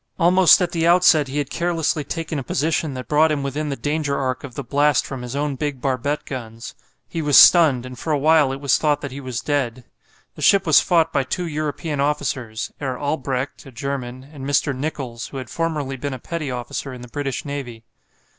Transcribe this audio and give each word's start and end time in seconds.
Almost 0.17 0.59
at 0.63 0.71
the 0.71 0.87
outset 0.87 1.27
he 1.27 1.37
had 1.37 1.51
carelessly 1.51 2.03
taken 2.03 2.39
a 2.39 2.43
position 2.43 2.95
that 2.95 3.07
brought 3.07 3.31
him 3.31 3.43
within 3.43 3.69
the 3.69 3.75
danger 3.75 4.17
arc 4.17 4.43
of 4.43 4.55
the 4.55 4.63
blast 4.63 5.05
from 5.05 5.21
his 5.21 5.35
own 5.35 5.55
big 5.55 5.79
barbette 5.79 6.25
guns. 6.25 6.73
He 7.07 7.21
was 7.21 7.37
stunned, 7.37 7.85
and 7.85 7.99
for 7.99 8.11
a 8.11 8.17
while 8.17 8.51
it 8.51 8.59
was 8.59 8.79
thought 8.79 9.01
that 9.01 9.11
he 9.11 9.21
was 9.21 9.41
dead. 9.41 9.83
The 10.33 10.41
ship 10.41 10.65
was 10.65 10.81
fought 10.81 11.13
by 11.13 11.21
two 11.23 11.45
European 11.45 11.99
officers, 11.99 12.71
Herr 12.79 12.97
Albrecht, 12.97 13.63
a 13.67 13.71
German, 13.71 14.23
and 14.33 14.43
Mr. 14.43 14.75
Nicholls, 14.75 15.27
who 15.27 15.37
had 15.37 15.51
formerly 15.51 15.97
been 15.97 16.15
a 16.15 16.17
petty 16.19 16.49
officer 16.49 16.91
in 16.95 17.03
the 17.03 17.07
British 17.07 17.45
navy. 17.45 17.83